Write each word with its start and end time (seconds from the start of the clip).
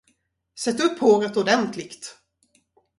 Sätt 0.59 0.79
upp 0.79 0.99
håret 0.99 1.37
ordentligt! 1.37 2.17